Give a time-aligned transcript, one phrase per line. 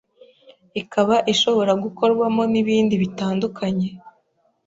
[0.81, 3.87] ikaba ishobora gukorwamo nibindi bitandukanye